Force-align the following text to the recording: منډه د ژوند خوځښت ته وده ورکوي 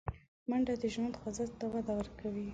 منډه 0.49 0.73
د 0.81 0.83
ژوند 0.93 1.13
خوځښت 1.19 1.53
ته 1.59 1.65
وده 1.73 1.93
ورکوي 1.99 2.47